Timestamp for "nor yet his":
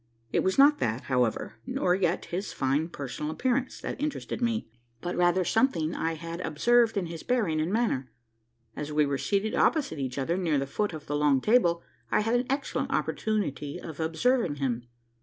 1.67-2.53